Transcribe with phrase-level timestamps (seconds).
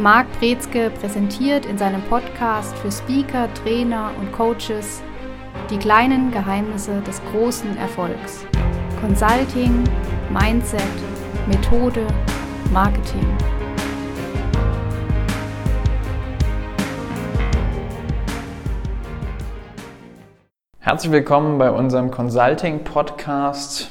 [0.00, 5.02] Marc Brezke präsentiert in seinem Podcast für Speaker, Trainer und Coaches
[5.70, 8.46] die kleinen Geheimnisse des großen Erfolgs.
[9.00, 9.82] Consulting,
[10.30, 10.80] Mindset,
[11.48, 12.06] Methode,
[12.72, 13.26] Marketing.
[20.78, 23.90] Herzlich willkommen bei unserem Consulting Podcast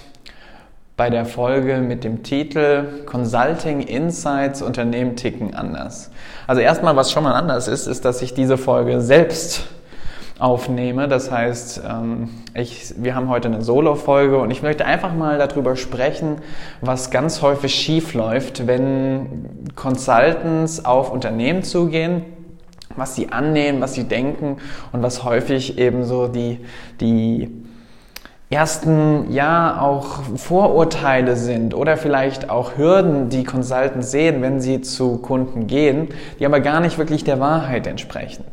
[0.98, 6.10] bei der Folge mit dem Titel Consulting Insights Unternehmen ticken anders.
[6.48, 9.68] Also erstmal, was schon mal anders ist, ist, dass ich diese Folge selbst
[10.40, 11.08] aufnehme.
[11.08, 15.76] Das heißt, ähm, ich, wir haben heute eine Solo-Folge und ich möchte einfach mal darüber
[15.76, 16.38] sprechen,
[16.82, 22.26] was ganz häufig schief läuft, wenn Consultants auf Unternehmen zugehen
[22.96, 24.58] was sie annehmen, was sie denken
[24.92, 26.60] und was häufig eben so die,
[27.00, 27.50] die
[28.50, 35.18] ersten, ja, auch Vorurteile sind oder vielleicht auch Hürden, die Consultants sehen, wenn sie zu
[35.18, 38.46] Kunden gehen, die aber gar nicht wirklich der Wahrheit entsprechen.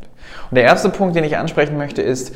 [0.50, 2.34] Und der erste Punkt, den ich ansprechen möchte, ist,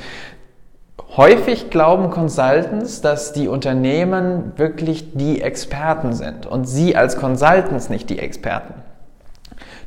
[1.16, 8.08] häufig glauben Consultants, dass die Unternehmen wirklich die Experten sind und sie als Consultants nicht
[8.08, 8.74] die Experten.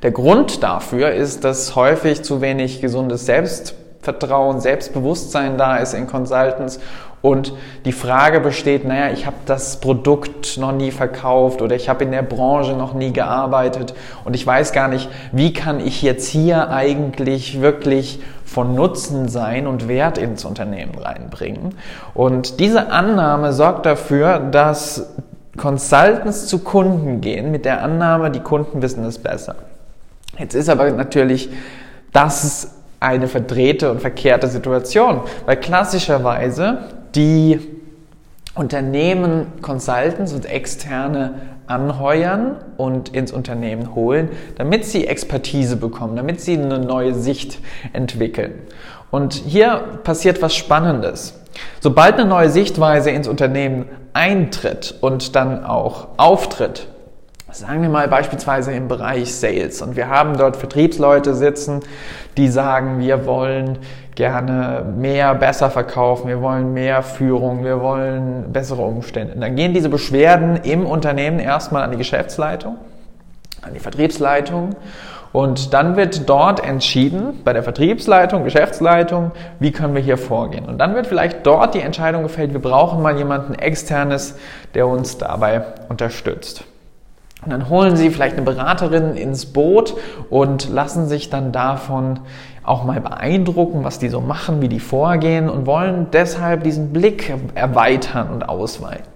[0.03, 6.79] Der Grund dafür ist, dass häufig zu wenig gesundes Selbstvertrauen, Selbstbewusstsein da ist in Consultants
[7.21, 7.53] und
[7.85, 12.11] die Frage besteht, naja, ich habe das Produkt noch nie verkauft oder ich habe in
[12.11, 13.93] der Branche noch nie gearbeitet
[14.25, 19.67] und ich weiß gar nicht, wie kann ich jetzt hier eigentlich wirklich von Nutzen sein
[19.67, 21.75] und Wert ins Unternehmen reinbringen.
[22.13, 25.13] Und diese Annahme sorgt dafür, dass
[25.57, 29.55] Consultants zu Kunden gehen mit der Annahme, die Kunden wissen es besser.
[30.37, 31.49] Jetzt ist aber natürlich
[32.11, 36.79] das eine verdrehte und verkehrte Situation, weil klassischerweise
[37.15, 37.59] die
[38.55, 41.35] Unternehmen Consultants und Externe
[41.67, 47.59] anheuern und ins Unternehmen holen, damit sie Expertise bekommen, damit sie eine neue Sicht
[47.93, 48.53] entwickeln.
[49.09, 51.39] Und hier passiert was Spannendes.
[51.79, 56.87] Sobald eine neue Sichtweise ins Unternehmen eintritt und dann auch auftritt,
[57.53, 61.81] Sagen wir mal beispielsweise im Bereich Sales und wir haben dort Vertriebsleute sitzen,
[62.37, 63.79] die sagen, wir wollen
[64.15, 69.35] gerne mehr, besser verkaufen, wir wollen mehr Führung, wir wollen bessere Umstände.
[69.37, 72.77] Dann gehen diese Beschwerden im Unternehmen erstmal an die Geschäftsleitung,
[73.61, 74.75] an die Vertriebsleitung
[75.33, 80.65] und dann wird dort entschieden, bei der Vertriebsleitung, Geschäftsleitung, wie können wir hier vorgehen.
[80.65, 84.37] Und dann wird vielleicht dort die Entscheidung gefällt, wir brauchen mal jemanden externes,
[84.73, 86.65] der uns dabei unterstützt.
[87.43, 89.95] Und dann holen sie vielleicht eine Beraterin ins Boot
[90.29, 92.19] und lassen sich dann davon
[92.63, 97.33] auch mal beeindrucken, was die so machen, wie die vorgehen und wollen deshalb diesen Blick
[97.55, 99.11] erweitern und ausweiten.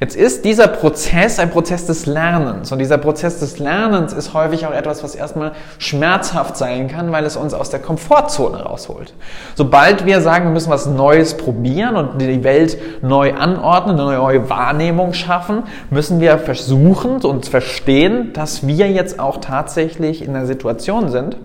[0.00, 4.66] Jetzt ist dieser Prozess ein Prozess des Lernens und dieser Prozess des Lernens ist häufig
[4.66, 9.12] auch etwas, was erstmal schmerzhaft sein kann, weil es uns aus der Komfortzone rausholt.
[9.54, 14.48] Sobald wir sagen, wir müssen was Neues probieren und die Welt neu anordnen, eine neue
[14.48, 21.08] Wahrnehmung schaffen, müssen wir versuchen und verstehen, dass wir jetzt auch tatsächlich in einer Situation
[21.08, 21.36] sind,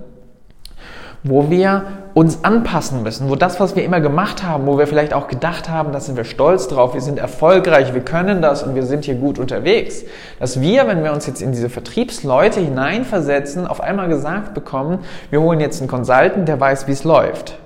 [1.23, 5.13] wo wir uns anpassen müssen, wo das, was wir immer gemacht haben, wo wir vielleicht
[5.13, 8.75] auch gedacht haben, da sind wir stolz drauf, wir sind erfolgreich, wir können das und
[8.75, 10.03] wir sind hier gut unterwegs,
[10.39, 15.00] dass wir, wenn wir uns jetzt in diese Vertriebsleute hineinversetzen, auf einmal gesagt bekommen,
[15.31, 17.57] wir holen jetzt einen Consultant, der weiß, wie es läuft.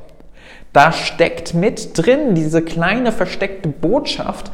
[0.71, 4.51] Da steckt mit drin diese kleine versteckte Botschaft,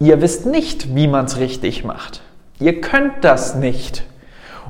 [0.00, 2.22] ihr wisst nicht, wie man es richtig macht.
[2.58, 4.04] Ihr könnt das nicht.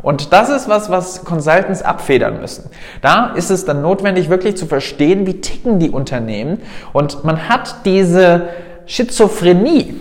[0.03, 2.71] Und das ist was, was Consultants abfedern müssen.
[3.03, 6.61] Da ist es dann notwendig, wirklich zu verstehen, wie ticken die Unternehmen.
[6.93, 8.49] Und man hat diese
[8.87, 9.95] Schizophrenie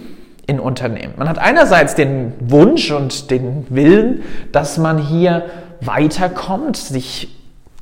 [0.48, 1.14] in Unternehmen.
[1.18, 5.46] Man hat einerseits den Wunsch und den Willen, dass man hier
[5.82, 7.36] weiterkommt, sich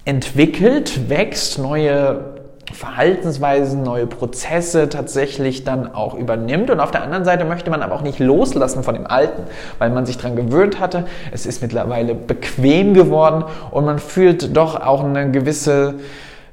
[0.05, 2.36] entwickelt, wächst, neue
[2.73, 6.69] Verhaltensweisen, neue Prozesse tatsächlich dann auch übernimmt.
[6.69, 9.43] Und auf der anderen Seite möchte man aber auch nicht loslassen von dem Alten,
[9.79, 11.05] weil man sich daran gewöhnt hatte.
[11.31, 15.95] Es ist mittlerweile bequem geworden und man fühlt doch auch eine gewisse,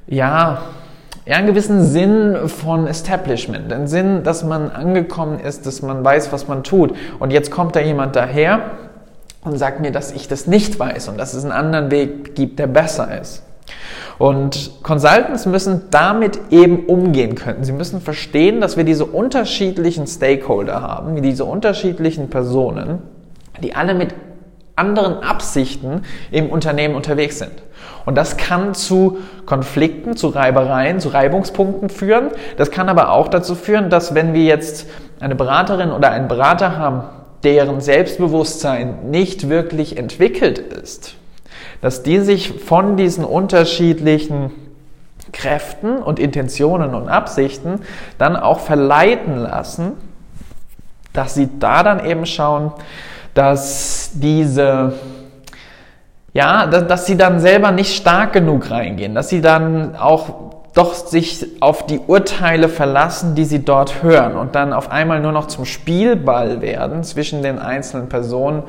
[0.07, 0.59] ja,
[1.25, 6.31] ja, einen gewissen Sinn von Establishment, einen Sinn, dass man angekommen ist, dass man weiß,
[6.31, 6.95] was man tut.
[7.19, 8.61] Und jetzt kommt da jemand daher
[9.43, 12.59] und sagt mir, dass ich das nicht weiß und dass es einen anderen Weg gibt,
[12.59, 13.41] der besser ist.
[14.17, 17.63] Und Consultants müssen damit eben umgehen können.
[17.63, 22.99] Sie müssen verstehen, dass wir diese unterschiedlichen Stakeholder haben, diese unterschiedlichen Personen,
[23.61, 24.13] die alle mit
[24.77, 26.01] anderen Absichten
[26.31, 27.51] im Unternehmen unterwegs sind.
[28.05, 32.29] Und das kann zu Konflikten, zu Reibereien, zu Reibungspunkten führen.
[32.57, 34.87] Das kann aber auch dazu führen, dass wenn wir jetzt
[35.19, 37.03] eine Beraterin oder einen Berater haben,
[37.43, 41.15] deren Selbstbewusstsein nicht wirklich entwickelt ist,
[41.85, 44.49] dass die sich von diesen unterschiedlichen
[45.31, 47.81] Kräften und Intentionen und Absichten
[48.17, 49.91] dann auch verleiten lassen,
[51.13, 52.71] dass sie da dann eben schauen,
[53.35, 54.93] dass diese
[56.33, 60.93] ja, dass, dass sie dann selber nicht stark genug reingehen, dass sie dann auch doch
[60.93, 65.47] sich auf die Urteile verlassen, die sie dort hören und dann auf einmal nur noch
[65.47, 68.63] zum Spielball werden zwischen den einzelnen Personen,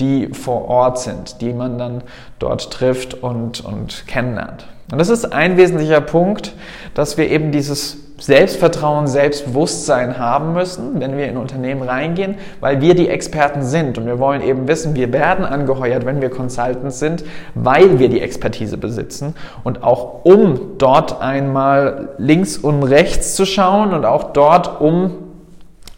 [0.00, 2.02] die vor Ort sind, die man dann
[2.40, 4.66] dort trifft und, und kennenlernt.
[4.90, 6.52] Und das ist ein wesentlicher Punkt,
[6.94, 12.94] dass wir eben dieses Selbstvertrauen, Selbstbewusstsein haben müssen, wenn wir in Unternehmen reingehen, weil wir
[12.94, 17.24] die Experten sind und wir wollen eben wissen, wir werden angeheuert, wenn wir Consultants sind,
[17.56, 19.34] weil wir die Expertise besitzen
[19.64, 25.14] und auch um dort einmal links und rechts zu schauen und auch dort um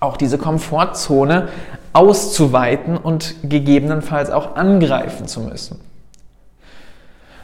[0.00, 1.48] auch diese Komfortzone
[1.92, 5.78] auszuweiten und gegebenenfalls auch angreifen zu müssen.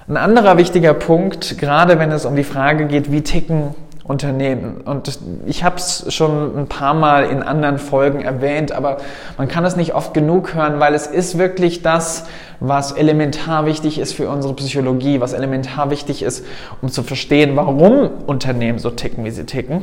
[0.08, 3.74] Ein anderer wichtiger Punkt, gerade wenn es um die Frage geht, wie ticken
[4.04, 4.80] Unternehmen.
[4.80, 8.98] Und ich habe es schon ein paar Mal in anderen Folgen erwähnt, aber
[9.36, 12.24] man kann es nicht oft genug hören, weil es ist wirklich das,
[12.60, 16.44] was elementar wichtig ist für unsere Psychologie, was elementar wichtig ist,
[16.80, 19.82] um zu verstehen, warum Unternehmen so ticken, wie sie ticken.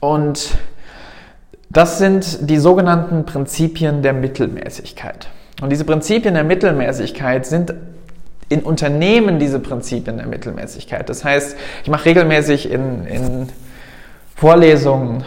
[0.00, 0.56] Und
[1.70, 5.28] das sind die sogenannten Prinzipien der Mittelmäßigkeit.
[5.62, 7.72] Und diese Prinzipien der Mittelmäßigkeit sind
[8.52, 11.08] in Unternehmen diese Prinzipien der Mittelmäßigkeit.
[11.08, 13.48] Das heißt, ich mache regelmäßig in, in
[14.36, 15.24] Vorlesungen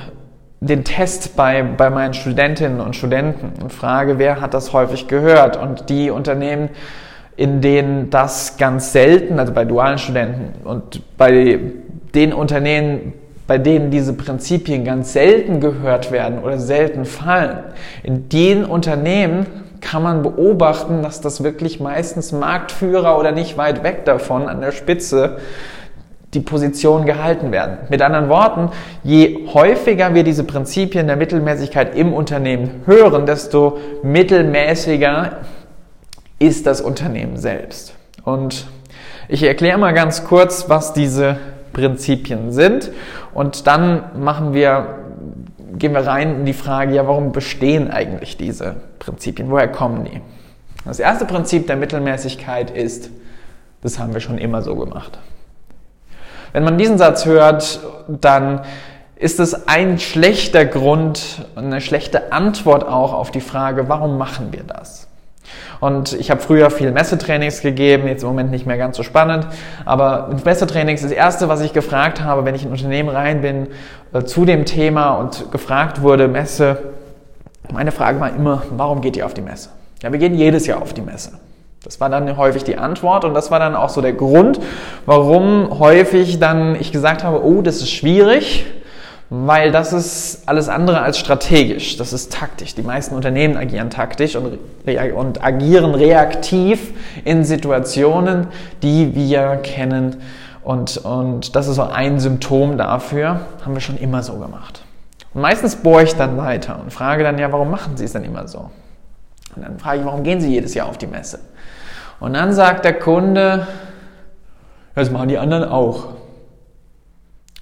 [0.59, 5.57] den Test bei, bei meinen Studentinnen und Studenten und frage, wer hat das häufig gehört?
[5.57, 6.69] Und die Unternehmen,
[7.35, 11.59] in denen das ganz selten, also bei dualen Studenten und bei
[12.13, 13.13] den Unternehmen,
[13.47, 17.57] bei denen diese Prinzipien ganz selten gehört werden oder selten fallen,
[18.03, 24.03] in den Unternehmen kann man beobachten, dass das wirklich meistens Marktführer oder nicht weit weg
[24.03, 25.37] davon an der Spitze
[26.33, 27.77] die Position gehalten werden.
[27.89, 28.71] Mit anderen Worten,
[29.03, 35.37] je häufiger wir diese Prinzipien der Mittelmäßigkeit im Unternehmen hören, desto mittelmäßiger
[36.39, 37.93] ist das Unternehmen selbst.
[38.23, 38.65] Und
[39.29, 41.37] ich erkläre mal ganz kurz, was diese
[41.73, 42.91] Prinzipien sind
[43.35, 45.04] und dann machen wir
[45.77, 49.49] gehen wir rein in die Frage, ja, warum bestehen eigentlich diese Prinzipien?
[49.49, 50.21] Woher kommen die?
[50.85, 53.09] Das erste Prinzip der Mittelmäßigkeit ist,
[53.81, 55.17] das haben wir schon immer so gemacht.
[56.53, 58.61] Wenn man diesen Satz hört, dann
[59.15, 64.63] ist es ein schlechter Grund, eine schlechte Antwort auch auf die Frage, warum machen wir
[64.63, 65.04] das?
[65.79, 69.47] Und ich habe früher viel Messetrainings gegeben, jetzt im Moment nicht mehr ganz so spannend.
[69.85, 73.67] Aber Messetrainings, das erste, was ich gefragt habe, wenn ich in ein Unternehmen rein bin,
[74.13, 76.77] äh, zu dem Thema und gefragt wurde, Messe,
[77.71, 79.69] meine Frage war immer, warum geht ihr auf die Messe?
[80.01, 81.31] Ja, wir gehen jedes Jahr auf die Messe.
[81.83, 84.59] Das war dann häufig die Antwort und das war dann auch so der Grund,
[85.05, 88.65] warum häufig dann ich gesagt habe, oh, das ist schwierig,
[89.29, 92.75] weil das ist alles andere als strategisch, das ist taktisch.
[92.75, 94.59] Die meisten Unternehmen agieren taktisch und,
[95.15, 96.93] und agieren reaktiv
[97.23, 98.47] in Situationen,
[98.83, 100.21] die wir kennen.
[100.63, 104.83] Und, und das ist so ein Symptom dafür, haben wir schon immer so gemacht.
[105.33, 108.23] Und meistens bohre ich dann weiter und frage dann, ja, warum machen Sie es denn
[108.23, 108.69] immer so?
[109.55, 111.39] Und dann frage ich, warum gehen Sie jedes Jahr auf die Messe?
[112.19, 113.67] Und dann sagt der Kunde,
[114.95, 116.13] das machen die anderen auch.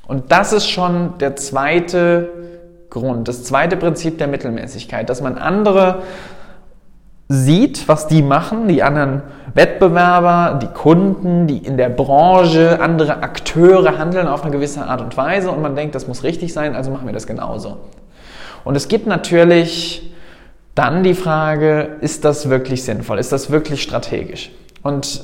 [0.07, 2.29] Und das ist schon der zweite
[2.89, 6.03] Grund, das zweite Prinzip der Mittelmäßigkeit, dass man andere
[7.29, 13.97] sieht, was die machen, die anderen Wettbewerber, die Kunden, die in der Branche, andere Akteure
[13.97, 16.91] handeln auf eine gewisse Art und Weise und man denkt, das muss richtig sein, also
[16.91, 17.77] machen wir das genauso.
[18.63, 20.13] Und es gibt natürlich
[20.75, 24.51] dann die Frage, ist das wirklich sinnvoll, ist das wirklich strategisch?
[24.81, 25.23] Und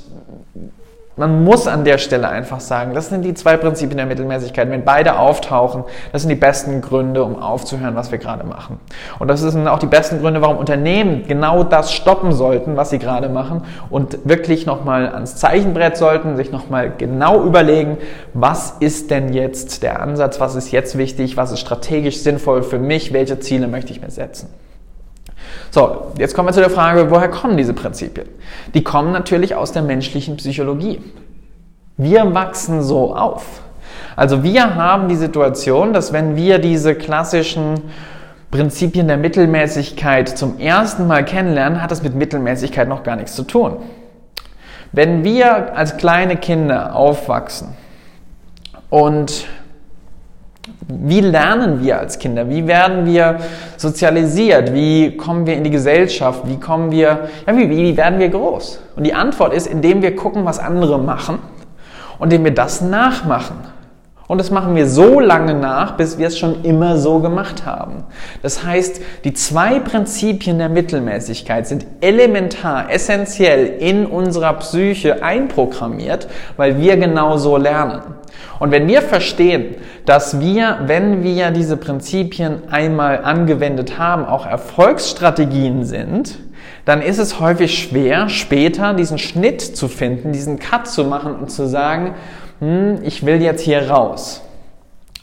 [1.20, 4.72] man muss an der Stelle einfach sagen, das sind die zwei Prinzipien der Mittelmäßigkeit.
[4.72, 5.84] Wenn beide auftauchen,
[6.14, 8.80] das sind die besten Gründe, um aufzuhören, was wir gerade machen.
[9.20, 13.00] Und das sind auch die besten Gründe, warum Unternehmen genau das stoppen sollten, was sie
[13.00, 17.98] gerade machen und wirklich nochmal ans Zeichenbrett sollten, sich nochmal genau überlegen,
[18.34, 22.80] was ist denn jetzt der Ansatz, was ist jetzt wichtig, was ist strategisch sinnvoll für
[22.80, 24.50] mich, welche Ziele möchte ich mir setzen.
[25.72, 28.28] So, jetzt kommen wir zu der Frage, woher kommen diese Prinzipien?
[28.74, 31.02] Die kommen natürlich aus der menschlichen Psychologie.
[31.98, 33.62] Wir wachsen so auf.
[34.16, 37.82] Also wir haben die Situation, dass wenn wir diese klassischen
[38.52, 43.44] Prinzipien der Mittelmäßigkeit zum ersten Mal kennenlernen, hat das mit Mittelmäßigkeit noch gar nichts zu
[43.44, 43.78] tun.
[44.92, 47.76] Wenn wir als kleine Kinder aufwachsen
[48.90, 49.46] und
[50.92, 52.50] Wie lernen wir als Kinder?
[52.50, 53.38] Wie werden wir
[53.78, 54.74] sozialisiert?
[54.74, 56.48] Wie kommen wir in die Gesellschaft?
[56.48, 58.82] Wie kommen wir, ja, wie, wie werden wir groß?
[58.96, 61.38] Und die Antwort ist, indem wir gucken, was andere machen
[62.18, 63.58] und indem wir das nachmachen.
[64.26, 68.04] Und das machen wir so lange nach, bis wir es schon immer so gemacht haben.
[68.42, 76.28] Das heißt, die zwei Prinzipien der Mittelmäßigkeit sind elementar, essentiell in unserer Psyche einprogrammiert,
[76.58, 78.02] weil wir genau so lernen.
[78.60, 85.86] Und wenn wir verstehen, dass wir, wenn wir diese Prinzipien einmal angewendet haben, auch Erfolgsstrategien
[85.86, 86.40] sind,
[86.86, 91.52] dann ist es häufig schwer, später diesen Schnitt zu finden, diesen Cut zu machen und
[91.52, 92.16] zu sagen,
[92.60, 94.42] hm, ich will jetzt hier raus.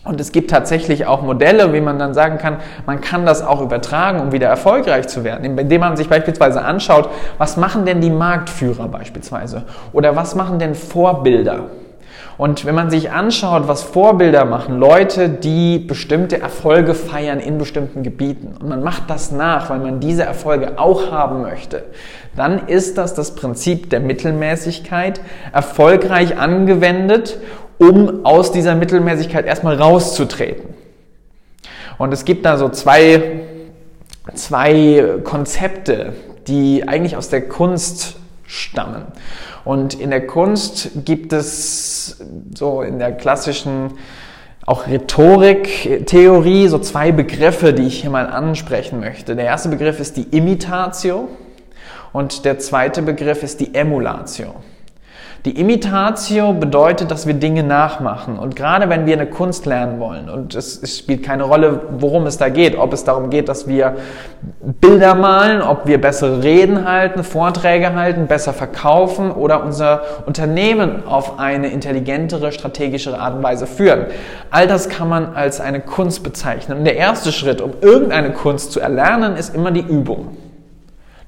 [0.06, 3.60] Und es gibt tatsächlich auch Modelle, wie man dann sagen kann, man kann das auch
[3.60, 7.08] übertragen, um wieder erfolgreich zu werden, indem man sich beispielsweise anschaut,
[7.38, 11.64] was machen denn die Marktführer beispielsweise oder was machen denn Vorbilder?
[12.38, 18.02] Und wenn man sich anschaut, was Vorbilder machen, Leute, die bestimmte Erfolge feiern in bestimmten
[18.02, 21.84] Gebieten, und man macht das nach, weil man diese Erfolge auch haben möchte,
[22.36, 25.20] dann ist das das Prinzip der Mittelmäßigkeit
[25.52, 27.38] erfolgreich angewendet,
[27.78, 30.74] um aus dieser Mittelmäßigkeit erstmal rauszutreten.
[31.96, 33.40] Und es gibt da so zwei,
[34.34, 36.12] zwei Konzepte,
[36.46, 39.06] die eigentlich aus der Kunst stammen.
[39.64, 42.18] Und in der Kunst gibt es
[42.54, 43.92] so in der klassischen
[44.66, 49.36] auch Rhetorik-Theorie so zwei Begriffe, die ich hier mal ansprechen möchte.
[49.36, 51.28] Der erste Begriff ist die Imitatio
[52.12, 54.54] und der zweite Begriff ist die Emulatio.
[55.44, 58.38] Die Imitatio bedeutet, dass wir Dinge nachmachen.
[58.38, 62.26] Und gerade wenn wir eine Kunst lernen wollen, und es, es, spielt keine Rolle, worum
[62.26, 63.96] es da geht, ob es darum geht, dass wir
[64.80, 71.38] Bilder malen, ob wir bessere Reden halten, Vorträge halten, besser verkaufen oder unser Unternehmen auf
[71.38, 74.06] eine intelligentere, strategischere Art und Weise führen.
[74.50, 76.78] All das kann man als eine Kunst bezeichnen.
[76.78, 80.36] Und der erste Schritt, um irgendeine Kunst zu erlernen, ist immer die Übung.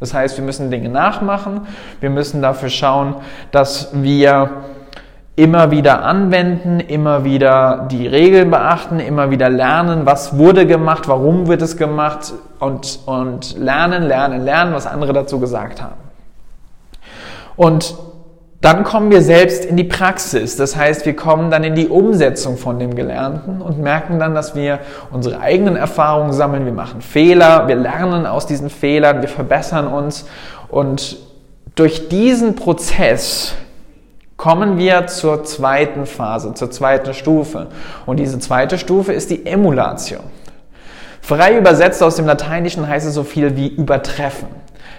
[0.00, 1.62] Das heißt, wir müssen Dinge nachmachen,
[2.00, 3.16] wir müssen dafür schauen,
[3.50, 4.50] dass wir
[5.34, 11.46] immer wieder anwenden, immer wieder die Regeln beachten, immer wieder lernen, was wurde gemacht, warum
[11.46, 15.94] wird es gemacht und, und lernen, lernen, lernen, was andere dazu gesagt haben.
[17.56, 17.94] Und
[18.60, 20.56] dann kommen wir selbst in die Praxis.
[20.56, 24.56] Das heißt, wir kommen dann in die Umsetzung von dem Gelernten und merken dann, dass
[24.56, 24.80] wir
[25.12, 26.64] unsere eigenen Erfahrungen sammeln.
[26.64, 30.26] Wir machen Fehler, wir lernen aus diesen Fehlern, wir verbessern uns.
[30.68, 31.18] Und
[31.76, 33.54] durch diesen Prozess
[34.36, 37.68] kommen wir zur zweiten Phase, zur zweiten Stufe.
[38.06, 40.24] Und diese zweite Stufe ist die Emulation.
[41.20, 44.48] Frei übersetzt aus dem Lateinischen heißt es so viel wie übertreffen.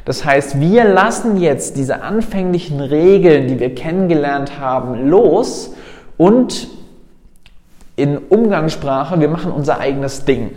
[0.06, 5.74] Das heißt, wir lassen jetzt diese anfänglichen Regeln, die wir kennengelernt haben, los
[6.18, 6.68] und
[7.96, 10.52] in Umgangssprache, wir machen unser eigenes Ding.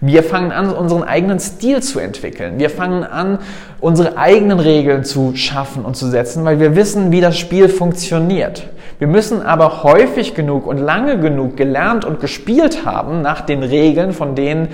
[0.00, 2.58] Wir fangen an, unseren eigenen Stil zu entwickeln.
[2.58, 3.38] Wir fangen an,
[3.80, 8.68] unsere eigenen Regeln zu schaffen und zu setzen, weil wir wissen, wie das Spiel funktioniert.
[8.98, 14.12] Wir müssen aber häufig genug und lange genug gelernt und gespielt haben nach den Regeln,
[14.12, 14.68] von denen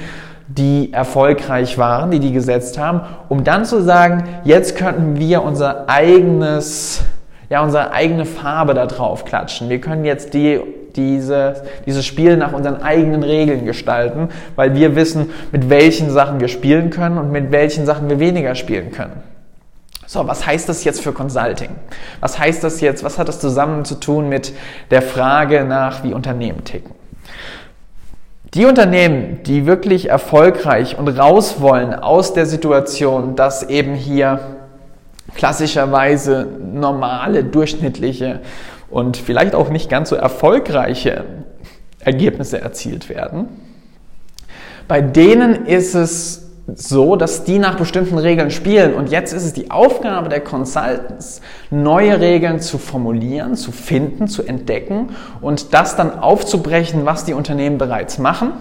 [0.46, 5.88] die erfolgreich waren, die die gesetzt haben, um dann zu sagen, jetzt könnten wir unser
[5.88, 7.02] eigenes,
[7.48, 9.70] ja, unsere eigene Farbe da drauf klatschen.
[9.70, 10.60] Wir können jetzt die,
[10.96, 16.48] diese, dieses Spiel nach unseren eigenen Regeln gestalten, weil wir wissen, mit welchen Sachen wir
[16.48, 19.22] spielen können und mit welchen Sachen wir weniger spielen können.
[20.06, 21.70] So, was heißt das jetzt für Consulting?
[22.20, 23.02] Was heißt das jetzt?
[23.02, 24.52] Was hat das zusammen zu tun mit
[24.90, 26.94] der Frage nach, wie Unternehmen ticken?
[28.54, 34.38] Die Unternehmen, die wirklich erfolgreich und raus wollen aus der Situation, dass eben hier
[35.34, 38.40] klassischerweise normale, durchschnittliche
[38.90, 41.24] und vielleicht auch nicht ganz so erfolgreiche
[41.98, 43.48] Ergebnisse erzielt werden,
[44.86, 48.94] bei denen ist es so, dass die nach bestimmten Regeln spielen.
[48.94, 51.40] Und jetzt ist es die Aufgabe der Consultants,
[51.70, 57.78] neue Regeln zu formulieren, zu finden, zu entdecken und das dann aufzubrechen, was die Unternehmen
[57.78, 58.52] bereits machen.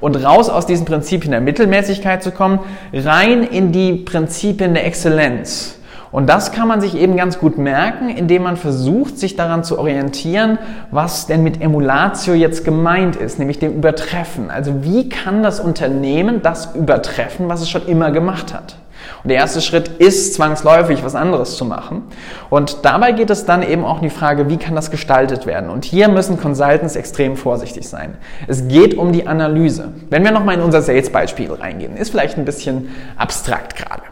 [0.00, 2.60] Und raus aus diesen Prinzipien der Mittelmäßigkeit zu kommen,
[2.92, 5.77] rein in die Prinzipien der Exzellenz.
[6.10, 9.78] Und das kann man sich eben ganz gut merken, indem man versucht, sich daran zu
[9.78, 10.58] orientieren,
[10.90, 14.50] was denn mit Emulatio jetzt gemeint ist, nämlich dem Übertreffen.
[14.50, 18.76] Also wie kann das Unternehmen das übertreffen, was es schon immer gemacht hat?
[19.22, 22.02] Und der erste Schritt ist zwangsläufig, was anderes zu machen.
[22.50, 25.70] Und dabei geht es dann eben auch um die Frage, wie kann das gestaltet werden?
[25.70, 28.16] Und hier müssen Consultants extrem vorsichtig sein.
[28.46, 29.92] Es geht um die Analyse.
[30.10, 34.02] Wenn wir nochmal in unser Sales-Beispiel reingehen, ist vielleicht ein bisschen abstrakt gerade.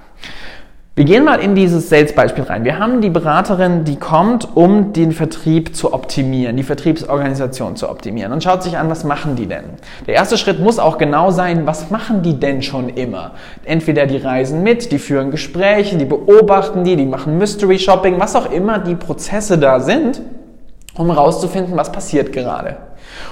[0.98, 2.64] Wir gehen mal in dieses Sales-Beispiel rein.
[2.64, 8.32] Wir haben die Beraterin, die kommt, um den Vertrieb zu optimieren, die Vertriebsorganisation zu optimieren
[8.32, 9.64] und schaut sich an, was machen die denn?
[10.06, 13.32] Der erste Schritt muss auch genau sein, was machen die denn schon immer?
[13.66, 18.34] Entweder die reisen mit, die führen Gespräche, die beobachten die, die machen Mystery Shopping, was
[18.34, 20.22] auch immer die Prozesse da sind,
[20.96, 22.78] um herauszufinden, was passiert gerade.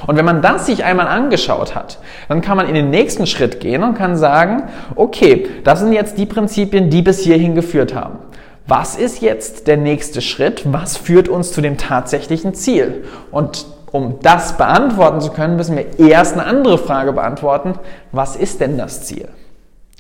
[0.07, 1.99] Und wenn man das sich einmal angeschaut hat,
[2.29, 4.65] dann kann man in den nächsten Schritt gehen und kann sagen,
[4.97, 8.19] okay, das sind jetzt die Prinzipien, die bis hierhin geführt haben.
[8.67, 10.63] Was ist jetzt der nächste Schritt?
[10.65, 13.05] Was führt uns zu dem tatsächlichen Ziel?
[13.31, 17.75] Und um das beantworten zu können, müssen wir erst eine andere Frage beantworten.
[18.11, 19.29] Was ist denn das Ziel?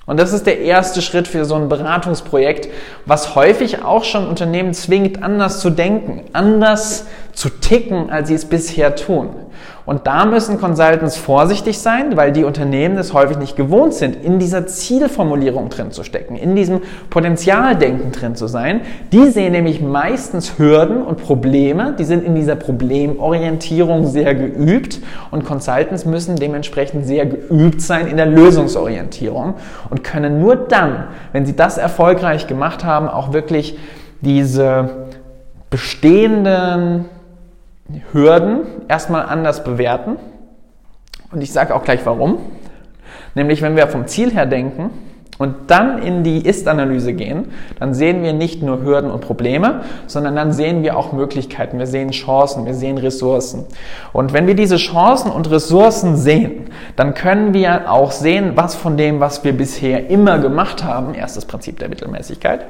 [0.07, 2.69] Und das ist der erste Schritt für so ein Beratungsprojekt,
[3.07, 8.45] was häufig auch schon Unternehmen zwingt, anders zu denken, anders zu ticken, als sie es
[8.45, 9.31] bisher tun.
[9.87, 14.39] Und da müssen Consultants vorsichtig sein, weil die Unternehmen es häufig nicht gewohnt sind, in
[14.39, 18.81] dieser Zielformulierung drin zu stecken, in diesem Potenzialdenken drin zu sein.
[19.13, 25.01] Die sehen nämlich meistens Hürden und Probleme, die sind in dieser Problemorientierung sehr geübt
[25.31, 29.55] und Consultants müssen dementsprechend sehr geübt sein in der Lösungsorientierung
[29.91, 33.79] und können nur dann, wenn sie das erfolgreich gemacht haben, auch wirklich
[34.23, 35.09] diese
[35.69, 37.05] bestehenden
[38.13, 40.17] Hürden erstmal anders bewerten.
[41.33, 42.39] Und ich sage auch gleich warum.
[43.35, 44.91] Nämlich, wenn wir vom Ziel her denken
[45.39, 47.51] und dann in die Ist-Analyse gehen,
[47.81, 51.89] dann sehen wir nicht nur Hürden und Probleme, sondern dann sehen wir auch Möglichkeiten, wir
[51.89, 53.65] sehen Chancen, wir sehen Ressourcen.
[54.13, 58.97] Und wenn wir diese Chancen und Ressourcen sehen, dann können wir auch sehen, was von
[58.97, 62.65] dem, was wir bisher immer gemacht haben, erstes Prinzip der Mittelmäßigkeit,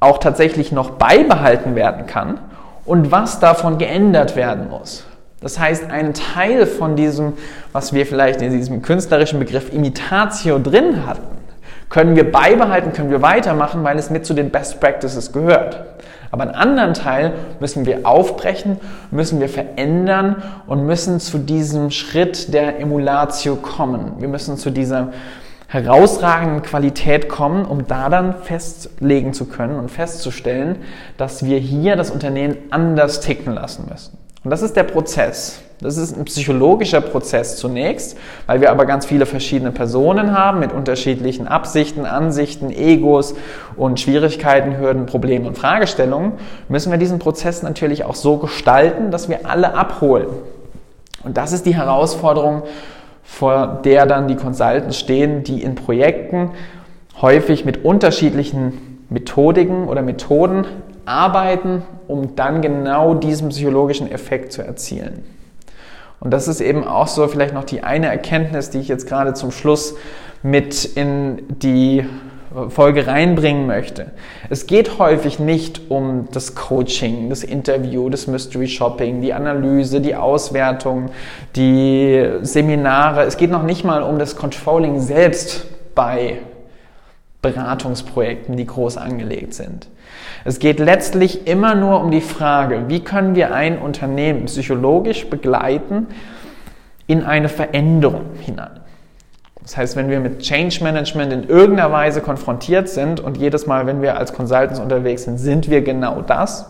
[0.00, 2.40] auch tatsächlich noch beibehalten werden kann
[2.84, 5.04] und was davon geändert werden muss.
[5.40, 7.34] Das heißt, ein Teil von diesem,
[7.72, 11.38] was wir vielleicht in diesem künstlerischen Begriff Imitatio drin hatten,
[11.88, 15.84] können wir beibehalten, können wir weitermachen, weil es mit zu den Best Practices gehört.
[16.30, 22.54] Aber einen anderen Teil müssen wir aufbrechen, müssen wir verändern und müssen zu diesem Schritt
[22.54, 24.14] der Emulatio kommen.
[24.18, 25.12] Wir müssen zu dieser
[25.72, 30.76] herausragenden Qualität kommen, um da dann festlegen zu können und festzustellen,
[31.16, 34.18] dass wir hier das Unternehmen anders ticken lassen müssen.
[34.44, 35.62] Und das ist der Prozess.
[35.80, 40.72] Das ist ein psychologischer Prozess zunächst, weil wir aber ganz viele verschiedene Personen haben mit
[40.72, 43.34] unterschiedlichen Absichten, Ansichten, Egos
[43.74, 46.34] und Schwierigkeiten, Hürden, Problemen und Fragestellungen,
[46.68, 50.28] müssen wir diesen Prozess natürlich auch so gestalten, dass wir alle abholen.
[51.24, 52.62] Und das ist die Herausforderung
[53.22, 56.50] vor der dann die Consultants stehen, die in Projekten
[57.20, 60.66] häufig mit unterschiedlichen Methodiken oder Methoden
[61.04, 65.24] arbeiten, um dann genau diesen psychologischen Effekt zu erzielen.
[66.20, 69.34] Und das ist eben auch so vielleicht noch die eine Erkenntnis, die ich jetzt gerade
[69.34, 69.96] zum Schluss
[70.42, 72.04] mit in die
[72.68, 74.12] Folge reinbringen möchte.
[74.50, 80.14] Es geht häufig nicht um das Coaching, das Interview, das Mystery Shopping, die Analyse, die
[80.14, 81.10] Auswertung,
[81.56, 83.22] die Seminare.
[83.22, 86.38] Es geht noch nicht mal um das Controlling selbst bei
[87.42, 89.88] Beratungsprojekten, die groß angelegt sind.
[90.44, 96.06] Es geht letztlich immer nur um die Frage, wie können wir ein Unternehmen psychologisch begleiten
[97.06, 98.80] in eine Veränderung hinein.
[99.62, 103.86] Das heißt, wenn wir mit Change Management in irgendeiner Weise konfrontiert sind und jedes Mal,
[103.86, 106.66] wenn wir als Consultants unterwegs sind, sind wir genau das,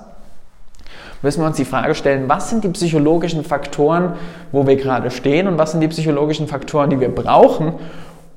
[1.23, 4.15] müssen wir uns die Frage stellen, was sind die psychologischen Faktoren,
[4.51, 7.75] wo wir gerade stehen und was sind die psychologischen Faktoren, die wir brauchen,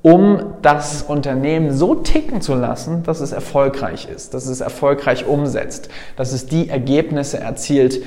[0.02, 5.90] um das Unternehmen so ticken zu lassen, dass es erfolgreich ist, dass es erfolgreich umsetzt,
[6.16, 8.04] dass es die Ergebnisse erzielt,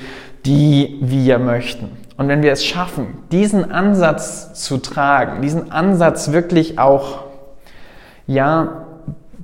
[0.46, 2.07] die wir möchten.
[2.18, 7.20] Und wenn wir es schaffen, diesen Ansatz zu tragen, diesen Ansatz wirklich auch,
[8.26, 8.84] ja,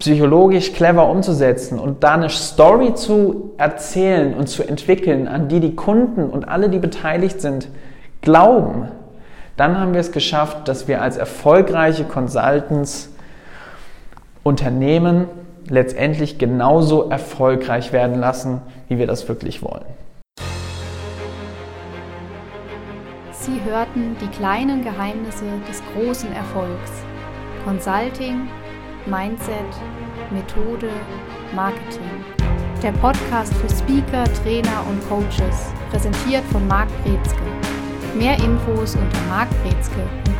[0.01, 5.77] psychologisch clever umzusetzen und da eine Story zu erzählen und zu entwickeln, an die die
[5.77, 7.69] Kunden und alle, die beteiligt sind,
[8.23, 8.89] glauben,
[9.57, 13.11] dann haben wir es geschafft, dass wir als erfolgreiche Consultants
[14.43, 15.29] Unternehmen
[15.69, 20.04] letztendlich genauso erfolgreich werden lassen, wie wir das wirklich wollen.
[23.45, 26.93] Sie hörten die kleinen Geheimnisse des großen Erfolgs.
[27.63, 28.49] Consulting,
[29.05, 29.69] Mindset,
[30.31, 30.89] Methode,
[31.55, 32.25] Marketing.
[32.83, 37.43] Der Podcast für Speaker, Trainer und Coaches, präsentiert von Marc Brezke.
[38.15, 40.34] Mehr Infos unter markbrezke.com.